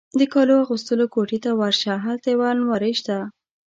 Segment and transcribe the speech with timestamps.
[0.19, 3.17] د کالو اغوستلو کوټې ته ورشه، هلته یو المارۍ شته.